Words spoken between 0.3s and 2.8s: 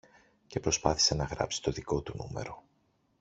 και προσπάθησε να γράψει το δικό του νούμερο